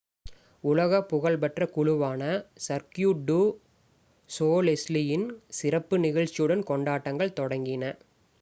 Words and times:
உலக 0.63 1.01
புகழ்பெற்ற 1.01 1.67
குழுவான 1.75 2.21
சர்க்யூ 2.67 3.11
டு 3.27 3.37
சோலெய்லின் 4.29 5.27
சிறப்பு 5.59 5.97
நிகழ்ச்சியுடன் 5.99 6.65
கொண்டாட்டங்கள் 6.65 7.37
தொடங்கின 7.39 7.93